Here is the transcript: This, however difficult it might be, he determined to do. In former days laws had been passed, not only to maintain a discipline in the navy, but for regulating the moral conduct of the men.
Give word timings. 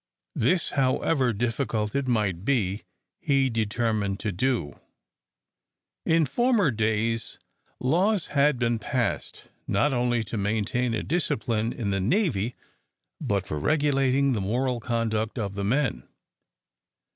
This, 0.33 0.69
however 0.69 1.31
difficult 1.31 1.93
it 1.93 2.07
might 2.07 2.43
be, 2.43 2.85
he 3.19 3.51
determined 3.51 4.19
to 4.21 4.31
do. 4.31 4.73
In 6.07 6.25
former 6.25 6.71
days 6.71 7.37
laws 7.79 8.29
had 8.33 8.57
been 8.57 8.79
passed, 8.79 9.43
not 9.67 9.93
only 9.93 10.23
to 10.23 10.37
maintain 10.39 10.95
a 10.95 11.03
discipline 11.03 11.71
in 11.71 11.91
the 11.91 12.01
navy, 12.01 12.55
but 13.21 13.45
for 13.45 13.59
regulating 13.59 14.33
the 14.33 14.41
moral 14.41 14.79
conduct 14.79 15.37
of 15.37 15.53
the 15.53 15.63
men. 15.63 16.07